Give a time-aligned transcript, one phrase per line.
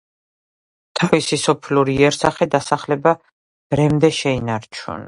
[0.99, 3.17] თავისი სოფლური იერსახე დასახლება
[3.77, 4.99] დრემდე შეინარჩუნა.